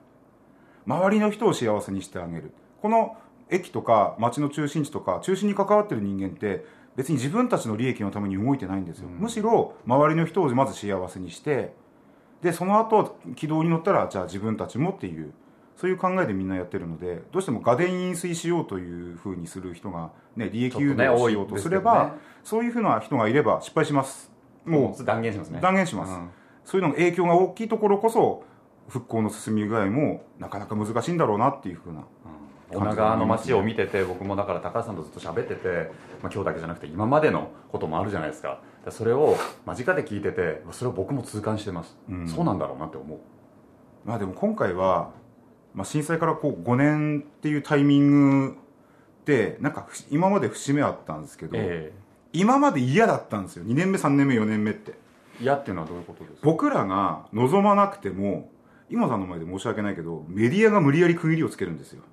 [0.86, 2.52] 周りの人を幸せにしてあげる。
[2.82, 3.18] この
[3.50, 6.66] 駅とか街の中心地とか中心に関わってる人間って
[6.96, 11.74] 別に自分たちの利益のために動いてないんですよ、うん、むしろ周りの人をまず幸せにして
[12.42, 15.34] でその後軌道に乗ったらじゃあ自分たちもっていう
[15.80, 24.30] そういう考えでみんなやってるのでどうしても画電飲水しようというふうにする人が、ね、利益誘導をしようとすれば、ねね、そういうふうな人がいれば失敗します。
[24.66, 25.62] もう断言しますね。
[25.62, 26.30] 断言します、うん、
[26.66, 28.44] そういうの影響が大きいところこそ
[28.90, 32.04] 復興の進み具合もなかなか難しいんだろうなっていうふうな、
[32.72, 32.78] うん。
[32.78, 38.60] 女川の街を見てて僕もだから高橋さんとずっと喋ってて、まあ、今日だけじゃなくて今までのこともあるじゃないですか。
[38.90, 43.20] それを間近で聞いててそれを僕も痛感してます、うん、そうなんだろうなって思う。
[44.04, 45.12] まあでも今回は、
[45.80, 48.58] まあ、震災からこう5年っていうタイミング
[49.24, 53.64] でなんか今まで節目あったんですけど、えー、今まで嫌だったんですよ。
[53.64, 54.96] 2年目3年目4年目って。
[55.40, 56.40] 嫌っていうのはどういうことですか？
[56.44, 58.52] 僕らが望まなくても
[58.90, 62.04] 今さんの前で申し訳ないけどメディアが無理やり区切りをつけるんですよ。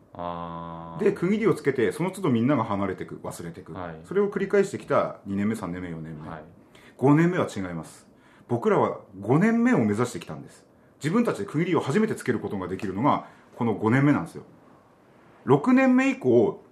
[1.00, 6.44] で区切りをつけてその都度みんなが離れていく忘れていく、はい、それを繰り返してきた2年目3年目4年目、はい、
[6.98, 8.06] 5年目は違います。
[8.46, 10.64] 僕らは5年目を目指してきたんです。
[11.02, 14.44] 自分たちで区切りを初めてつけることができるのがこの5年目なんですよ。
[15.46, 16.62] 6年目以降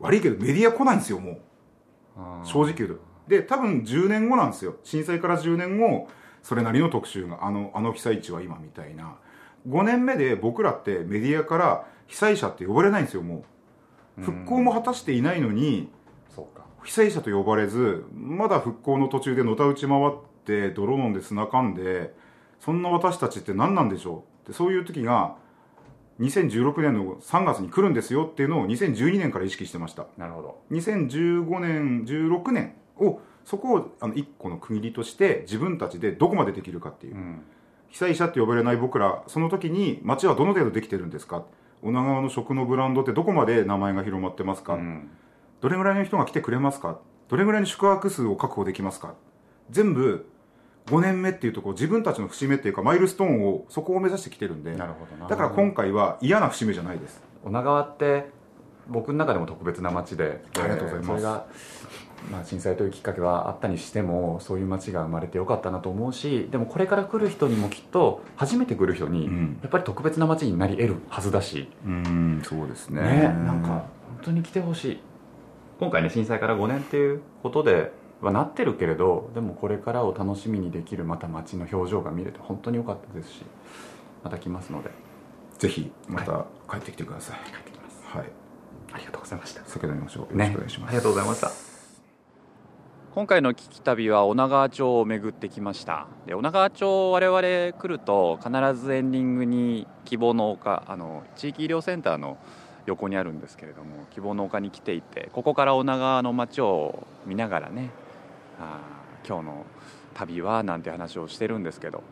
[0.00, 2.46] 悪いけどメディア来ないんですよもう。
[2.46, 3.00] 正直言うと。
[3.28, 4.76] で多分10年後なんですよ。
[4.84, 6.08] 震災から10年後
[6.42, 9.16] それなりの特集があのあの被災地は今みたいな。
[9.68, 13.44] 5年目で僕らってメディアから被災者って呼ばれないんですよも
[14.18, 14.22] う。
[14.22, 15.90] 復興も果たしていないのに
[16.84, 20.10] 被災者と呼ばれずまだ復興の途中でのたうち回っ
[20.44, 22.14] て泥飲んで砂かんで
[22.60, 25.36] そんな私たちって何なんでしょうってそういう時が
[26.20, 30.06] 2016年の3月に来るんですよっていうのを2012年から意識してました。
[30.16, 30.60] なるほど。
[30.70, 37.42] 2015年16年をそこをあの1個の区切りとして自分たちでどこまでできるかっていう、うん、
[37.88, 41.44] 被災者って呼ばれない僕らその時に町はどの程度できてるんですか？
[41.82, 45.10] 女川の食のブランドってどこまで名前が広まってますか、うん、
[45.60, 46.98] どれぐらいの人が来てくれますか？
[47.28, 49.14] どれぐらいの宿泊数を確保できますか？
[49.70, 50.26] 全部
[50.86, 57.22] 5年目っていうところ自分たちの節目っていうかマイルストーンをそこを目指してきてるんでなるほどだから今回は嫌な節目じゃないです。
[57.44, 58.26] 女川って
[58.88, 61.46] 僕の中でも特別な街でありがとうございます、それが
[62.30, 69.30] まあ、震災というきっかけはあったにしてもそういう街が生まれてよかったなと思うしでもこれから来る人にもきっと初めて来る人にや
[69.66, 71.68] っぱり特別な街になり得るはずだし。
[71.84, 73.02] うんそうですね。
[73.02, 73.86] ねなんか本
[74.22, 75.00] 当に来てほしい。
[75.78, 77.92] 今回ね震災から5年っていうことで
[78.24, 83.42] はなってるけれどでもこれからを楽しみにできるまた街の表情が見れて本当に良かったですし
[84.22, 84.90] また来ますので
[85.58, 88.02] ぜひまた帰ってきてください、帰ってきます。
[88.04, 88.24] はい。
[88.92, 89.62] ありがとうございました。
[89.64, 90.38] 酒飲みましょう。
[90.38, 91.50] よろしくお願いします、ね、ありがとうございました。
[93.14, 96.08] 今回の聞き旅は女川町を巡ってきました。
[96.26, 102.38] で女川町我々来ると必ずエンディングに希望の丘あの地域医療センターの
[102.86, 107.90] 横にあるんですけれども希望の丘に来ていてここから女川の町を見ながらね
[108.60, 108.80] あ
[109.26, 109.66] 今日の
[110.14, 112.02] 旅はなんて話をしてるんですけど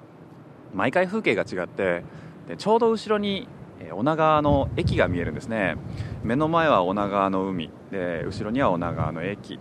[0.74, 2.03] 毎回風景が違って
[2.49, 3.47] でちょうど後ろに
[3.93, 5.76] 女川の駅が見えるんですね。
[6.22, 7.70] 目の前は女川の海。
[7.90, 9.59] で後ろには女川の駅。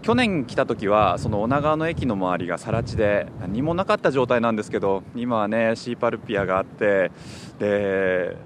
[0.00, 7.10] 去年来た時はその女川の駅の周りが更地で何もなかった状態なんですけど今はねシーパルピアがあって
[7.58, 8.36] で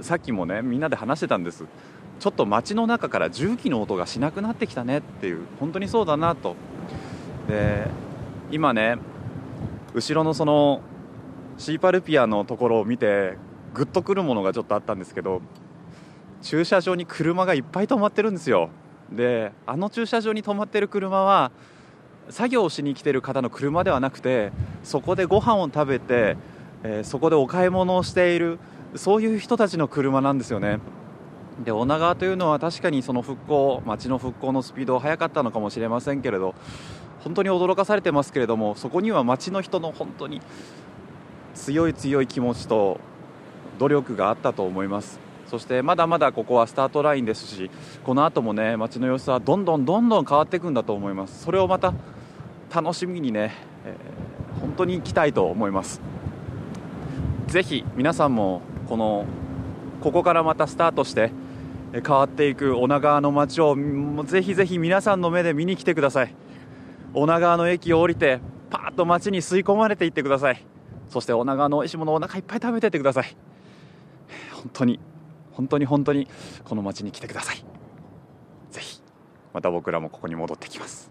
[0.00, 1.64] さっきもねみんなで話してたんです。
[2.20, 6.54] ちょっと街の中から重機の音がしなくなってきたねっていう本当にそうだなと。
[7.48, 7.88] で
[8.50, 8.96] 今ね
[9.94, 10.80] 後ろのその
[11.58, 13.36] シーパルピアのところを見て
[13.74, 15.42] グッとくるものがちょっとあったんですけど
[16.42, 18.68] 駐車場に車がいっぱい止まってるんですよ。
[19.10, 21.52] であの駐車場に止まってる車は
[22.30, 26.36] 作業をしに来てる方の車ではなくてそこでご飯を食べて、
[26.82, 28.58] えー、そこでお買い物をしている
[28.94, 30.78] そういう人たちの車なんですよね。
[31.64, 36.54] で女川というのは確かにその復興街の復興のスピードは速かったのかもしれませんけれど
[37.24, 40.40] 本当に驚かされてますけれどもそこには街の人の本当に
[41.54, 43.00] 強い強い気持ちと
[43.78, 45.20] 努力があったと思います。
[45.46, 47.70] そしてまだまだここはスタートラインですし
[48.04, 51.44] この後もね街の様子はどんどんどんどん変わっていくんだと思います。
[51.44, 51.92] それをまた
[52.74, 53.54] 楽しみにね、
[53.84, 56.00] えー、本当に行きたいと思います。
[57.48, 59.26] ぜひ皆さんもこの
[60.00, 61.30] ここからまたスタートして
[61.92, 63.76] 変わっていく女川の街を
[64.24, 66.41] ぜひぜひ皆さんの目で見に来てください。
[67.14, 68.40] 女川の駅を降りて
[68.70, 70.64] パーッと街に吸い込まれていってください。
[71.08, 73.36] そして女川の美味しいものをお腹いっぱい食べていってください。
[74.54, 74.98] 本当に
[75.52, 76.26] 本当に本当に
[76.64, 77.64] この街に来てください。
[78.70, 79.02] ぜひ
[79.52, 81.10] また僕らもここに戻ってきます。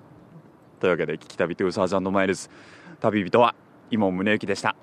[0.79, 2.49] というわけで「聞き旅 Two Thousand Miles」
[2.99, 3.53] 旅人は
[3.91, 4.75] 井門宗之でした。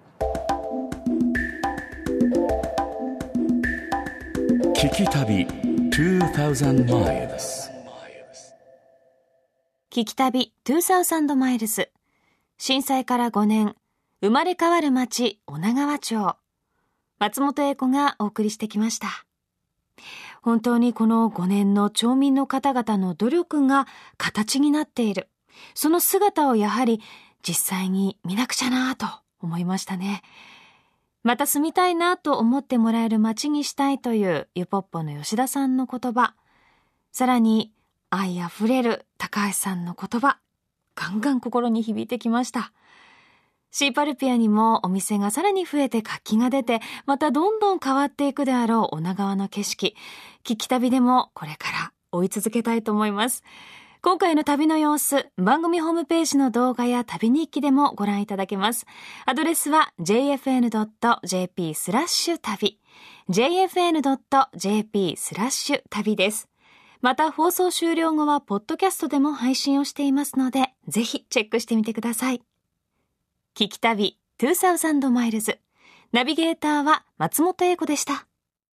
[4.75, 5.45] 聞き旅
[5.91, 7.68] 2000 miles
[9.99, 11.91] 聞き旅2000マイルズ。
[12.57, 13.75] 震災から5年
[14.21, 16.37] 生まれ変わる町女川町。
[17.19, 19.09] 松本英子がお送りしてきました。
[20.41, 23.89] 本当にこの5年の町民の方々の努力が
[24.19, 25.29] 形になっている。
[25.75, 27.01] その姿をやはり
[27.43, 29.05] 実際に見なくちゃなぁと
[29.41, 30.23] 思いましたね。
[31.25, 36.35] また住みたいなと思ってもらえる街にしたいというゆぽっぽの吉田さんの言葉。
[37.11, 37.73] さらに
[38.11, 40.39] 愛あふれる高橋さんの言葉。
[40.95, 42.73] ガンガン心に響いてきました。
[43.71, 49.95] シーパルピアにもお店がさらに増えて活気が出て、またどんどん変わっていくであろう女川の景色。
[50.43, 53.45] 聞き旅でもこれから追い続けたいと思います。
[54.01, 58.87] 今回の旅の様子、番組ホームページの動画や旅日記でもご覧いただけます。
[59.27, 62.81] アドレスは jfn.jp スラッシュ旅。
[63.29, 66.49] jfn.jp スラッシュ旅です。
[67.01, 72.43] また放送終了後はポッドキャストでも配信をしていますので、ぜひチェックしてみてください。
[73.57, 75.59] 聞き旅2000マイルズ。
[76.13, 78.28] ナビゲーターは松本英子でした。